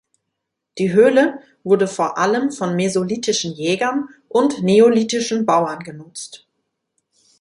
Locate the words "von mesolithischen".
2.51-3.53